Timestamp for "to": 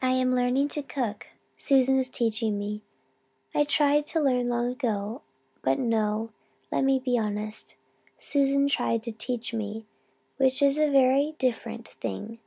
0.68-0.82, 4.06-4.20, 9.02-9.10